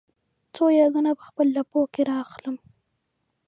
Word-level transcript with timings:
څو 0.53 0.63
یادونه 0.81 1.11
په 1.19 1.23
خپل 1.29 1.47
لپو 1.57 1.79
کې 1.93 2.01
را 2.09 2.15
اخلم 2.25 2.55